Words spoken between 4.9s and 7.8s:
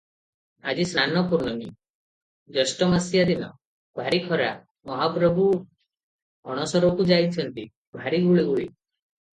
ମହାପ୍ରଭୁ ଅଣସରକୁ ଯାଇଛନ୍ତି,